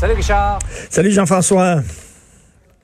[0.00, 0.60] Salut Richard.
[0.88, 1.82] Salut Jean-François.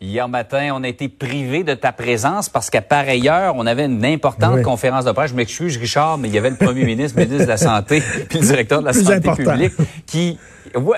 [0.03, 3.87] Hier matin, on a été privé de ta présence parce qu'à pareille heure, on avait
[3.87, 5.31] une importante conférence de presse.
[5.31, 8.03] Je m'excuse, Richard, mais il y avait le premier ministre, le ministre de la Santé,
[8.29, 9.73] puis le directeur de la Santé publique
[10.05, 10.39] qui,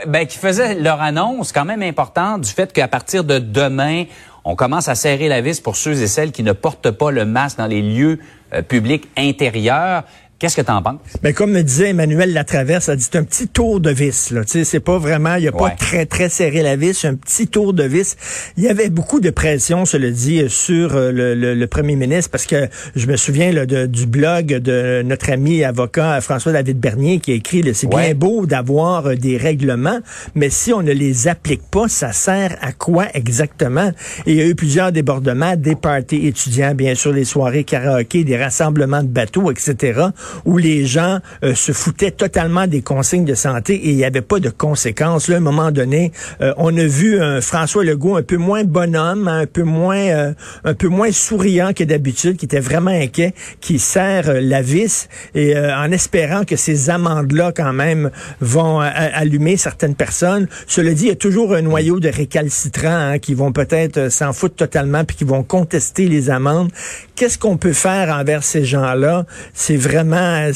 [0.08, 4.06] ben, qui faisait leur annonce quand même importante du fait qu'à partir de demain,
[4.44, 7.26] on commence à serrer la vis pour ceux et celles qui ne portent pas le
[7.26, 8.18] masque dans les lieux
[8.52, 10.02] euh, publics intérieurs.
[10.38, 11.00] Qu'est-ce que tu en penses?
[11.20, 14.30] Ben, comme me disait Emmanuel Latraverse, dit c'est un petit tour de vis.
[14.30, 14.42] Là.
[14.46, 17.82] C'est pas vraiment, il a pas très, très serré la vis, un petit tour de
[17.82, 18.16] vis.
[18.56, 22.46] Il y avait beaucoup de pression, cela dit, sur euh, le, le, premier ministre, parce
[22.46, 27.32] que je me souviens là, de, du blog de notre ami avocat François-David Bernier qui
[27.32, 29.98] a écrit, c'est bien beau d'avoir euh, des règlements,
[30.36, 33.90] mais si on ne les applique pas, ça sert à quoi exactement?
[34.24, 38.22] Et il y a eu plusieurs débordements, des parties étudiants, bien sûr, les soirées karaoké,
[38.22, 40.10] des rassemblements de bateaux, etc
[40.44, 44.22] où les gens euh, se foutaient totalement des consignes de santé et il n'y avait
[44.22, 45.28] pas de conséquences.
[45.28, 48.64] Là, à un moment donné, euh, on a vu un François Legault un peu moins
[48.64, 50.32] bonhomme, un peu moins, euh,
[50.64, 55.56] un peu moins souriant que d'habitude, qui était vraiment inquiet, qui serre la vis et
[55.56, 60.48] en espérant que ces amendes-là quand même vont allumer certaines personnes.
[60.66, 64.32] Cela dit, il y a toujours un noyau de récalcitrants hein, qui vont peut-être s'en
[64.32, 66.70] foutre totalement puis qui vont contester les amendes.
[67.16, 69.26] Qu'est-ce qu'on peut faire envers ces gens-là?
[69.54, 70.52] C'est vraiment euh,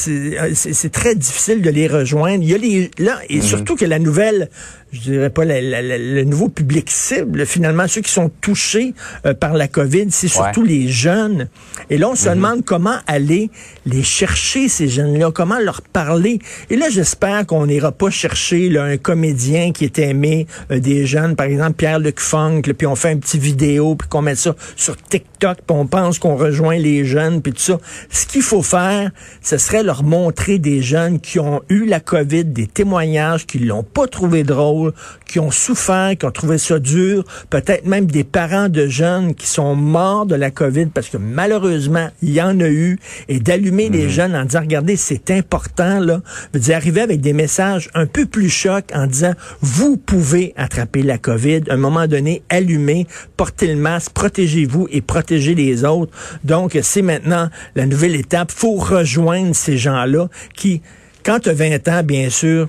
[0.55, 2.43] c'est très difficile de les rejoindre.
[2.43, 3.43] Il y a les là et mhm.
[3.43, 4.49] surtout que la nouvelle
[4.93, 9.67] je dirais pas le nouveau public cible, finalement, ceux qui sont touchés euh, par la
[9.67, 11.49] COVID, c'est surtout les jeunes.
[11.89, 12.35] Et là, on se mhm.
[12.35, 13.51] demande comment aller
[13.87, 16.41] les chercher, ces jeunes-là, comment leur parler.
[16.69, 21.07] Et là, j'espère qu'on n'ira pas chercher là, un comédien qui est aimé euh, des
[21.07, 24.55] jeunes, par exemple Pierre-Luc Funk, puis on fait un petit vidéo, puis qu'on met ça
[24.77, 27.79] sur TikTok, puis on pense qu'on rejoint les jeunes, puis tout ça.
[28.11, 32.45] Ce qu'il faut faire, ce serait leur montrer des jeunes qui ont eu la COVID,
[32.45, 34.82] des témoignages, qui l'ont pas trouvé drôle,
[35.27, 39.47] qui ont souffert, qui ont trouvé ça dur, peut-être même des parents de jeunes qui
[39.47, 42.99] sont morts de la COVID parce que malheureusement, il y en a eu,
[43.29, 44.11] et d'allumer les mhm.
[44.11, 46.21] jeunes en disant, regardez, c'est important, là,
[46.55, 51.19] dire arriver avec des messages un peu plus chocs en disant, vous pouvez attraper la
[51.19, 56.13] COVID, à un moment donné, allumez, portez le masque, protégez-vous et protégez les autres.
[56.45, 58.51] Donc, c'est maintenant la nouvelle étape.
[58.51, 60.83] Faut rejoindre ces gens-là qui,
[61.25, 62.69] quand tu as 20 ans, bien sûr,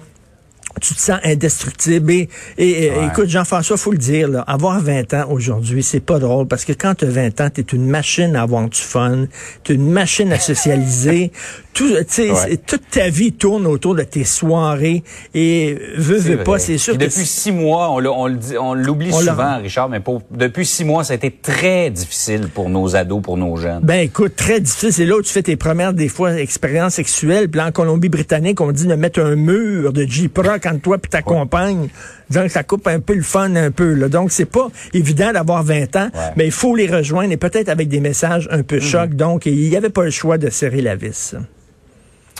[0.83, 2.11] tu te sens indestructible.
[2.57, 6.65] Et, écoute, Jean-François, faut le dire, là, avoir 20 ans aujourd'hui, c'est pas drôle parce
[6.65, 9.25] que quand tu as 20 ans, tu es une machine à avoir du fun,
[9.63, 11.31] tu es une machine à socialiser.
[11.73, 11.89] Tout,
[12.67, 16.95] Toute ta vie tourne autour de tes soirées et veux, veux pas, c'est sûr.
[16.95, 21.31] depuis six mois, on l'oublie souvent, Richard, mais pour, depuis six mois, ça a été
[21.31, 23.79] très difficile pour nos ados, pour nos jeunes.
[23.81, 24.93] Ben écoute, très difficile.
[24.93, 27.49] C'est là où tu fais tes premières, des fois, expériences sexuelles.
[27.49, 31.89] Puis en Colombie-Britannique, on dit de mettre un mur de J-Proc toi et ta compagne.
[32.29, 33.93] Donc, ça coupe un peu le fun un peu.
[33.93, 34.09] Là.
[34.09, 37.89] Donc, c'est pas évident d'avoir 20 ans, mais il faut les rejoindre et peut-être avec
[37.89, 39.15] des messages un peu mm chocs.
[39.15, 41.35] Donc, il n'y avait pas le choix de serrer la vis.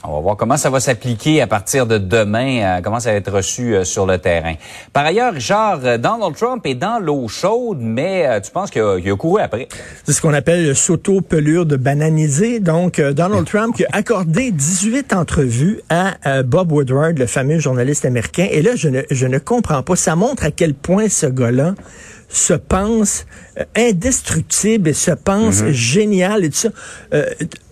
[0.05, 3.15] On va voir comment ça va s'appliquer à partir de demain, euh, comment ça va
[3.15, 4.55] être reçu euh, sur le terrain.
[4.91, 9.15] Par ailleurs, Richard, euh, Donald Trump est dans l'eau chaude, mais tu penses qu'il a,
[9.15, 9.69] couru après?
[10.03, 12.59] C'est ce qu'on appelle le sauto-pelure de bananiser.
[12.59, 18.47] Donc, Donald Trump qui a accordé 18 entrevues à Bob Woodward, le fameux journaliste américain.
[18.51, 19.95] Et là, je ne, je ne comprends pas.
[19.95, 21.75] Ça montre à quel point ce gars-là
[22.33, 23.25] se pense
[23.57, 25.71] euh, indestructible et se pense mhm.
[25.71, 26.69] génial et tout ça.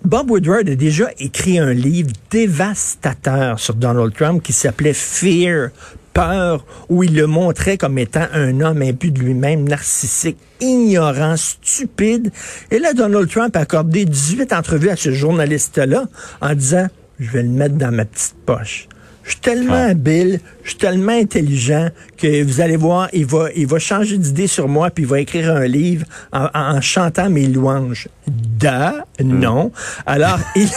[0.04, 5.70] Bob Woodward a déjà écrit un livre dévastateur sur Donald Trump qui s'appelait Fear,
[6.14, 12.32] peur, où il le montrait comme étant un homme imbu de lui-même, narcissique, ignorant, stupide.
[12.72, 16.06] Et là, Donald Trump a accordé 18 entrevues à ce journaliste-là
[16.42, 16.88] en disant,
[17.20, 18.88] je vais le mettre dans ma petite poche.
[19.32, 21.88] Je suis tellement habile, je suis tellement intelligent
[22.18, 25.22] que vous allez voir, il va, il va changer d'idée sur moi puis il va
[25.22, 28.10] écrire un livre en, chantant mes louanges.
[28.28, 29.72] Da, non.
[30.06, 30.68] Alors, il...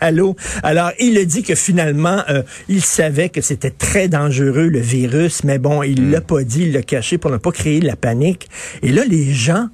[0.00, 0.34] Allô?
[0.62, 5.44] Alors, il a dit que finalement, euh, il savait que c'était très dangereux, le virus,
[5.44, 6.10] mais bon, il mm.
[6.10, 8.48] l'a pas dit, il l'a caché pour ne pas créer la panique.
[8.82, 9.68] Et là, les gens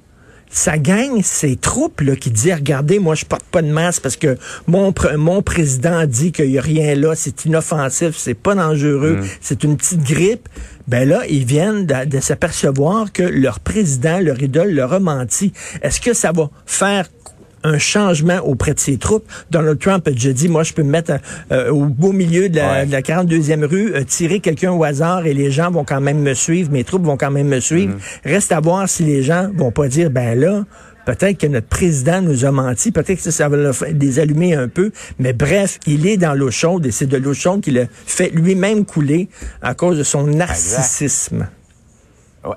[0.51, 4.17] ça gagne ces troupes là, qui disent regardez moi je porte pas de masque parce
[4.17, 9.19] que mon mon président dit qu'il y a rien là c'est inoffensif c'est pas dangereux
[9.21, 9.27] mm.
[9.41, 10.49] c'est une petite grippe
[10.89, 15.53] ben là ils viennent de, s'apercevoir que leur président leur idole leur a menti
[15.83, 17.09] est-ce que ça va faire
[17.65, 19.25] un changement auprès de ses troupes.
[19.51, 21.15] Donald Trump a déjà dit, moi, je peux me mettre
[21.53, 25.51] euh, au beau milieu de la, 42e rue, euh, tirer quelqu'un au hasard et les
[25.51, 27.95] gens vont quand même me suivre, mes troupes vont quand même me suivre.
[27.95, 28.31] Mm-hmm.
[28.31, 30.65] Reste à voir si les gens vont pas dire, ben là,
[31.07, 34.91] peut-être que notre président nous a menti, peut-être que ça va les allumer un peu,
[35.19, 38.31] mais bref, il est dans l'eau chaude et c'est de l'eau chaude qu'il a fait
[38.31, 39.29] lui-même couler
[39.63, 41.49] à cause de son narcissisme.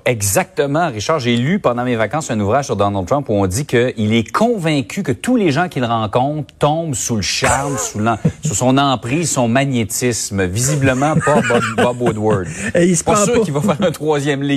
[0.04, 1.18] Exactement, Richard.
[1.18, 4.30] J'ai lu pendant mes vacances un ouvrage sur Donald Trump où on dit qu'il est
[4.30, 8.00] convaincu que tous les gens qu'il rencontre tombent sous le charme, sous,
[8.44, 10.44] sous, son emprise, son magnétisme.
[10.44, 11.40] Visiblement pas
[11.76, 12.46] Bob, Woodward.
[12.74, 14.50] Et il se pas sûr qu'il va faire un troisième livre.